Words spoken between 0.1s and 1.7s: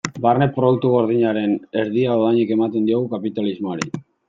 Barne Produktu Gordinaren